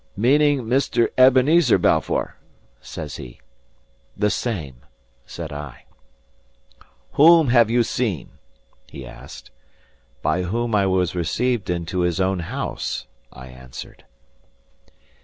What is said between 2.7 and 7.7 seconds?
says he. "The same," said I. "Whom you